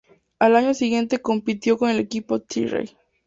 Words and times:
Al 0.39 0.55
año 0.55 0.73
siguiente 0.73 1.21
compitió 1.21 1.77
con 1.77 1.91
el 1.91 1.99
equipo 1.99 2.41
Tyrrell. 2.41 2.89